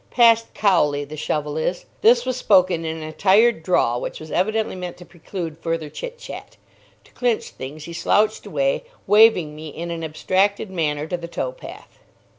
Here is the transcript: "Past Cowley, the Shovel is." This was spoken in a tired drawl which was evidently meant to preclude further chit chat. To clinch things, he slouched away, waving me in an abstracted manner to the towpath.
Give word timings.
"Past 0.09 0.55
Cowley, 0.55 1.03
the 1.05 1.15
Shovel 1.15 1.57
is." 1.57 1.85
This 2.01 2.25
was 2.25 2.35
spoken 2.35 2.85
in 2.85 3.03
a 3.03 3.11
tired 3.13 3.61
drawl 3.61 4.01
which 4.01 4.19
was 4.19 4.31
evidently 4.31 4.73
meant 4.75 4.97
to 4.97 5.05
preclude 5.05 5.59
further 5.59 5.91
chit 5.91 6.17
chat. 6.17 6.57
To 7.03 7.11
clinch 7.11 7.49
things, 7.51 7.83
he 7.83 7.93
slouched 7.93 8.47
away, 8.47 8.83
waving 9.05 9.55
me 9.55 9.67
in 9.69 9.91
an 9.91 10.03
abstracted 10.03 10.71
manner 10.71 11.05
to 11.05 11.17
the 11.17 11.27
towpath. 11.27 11.99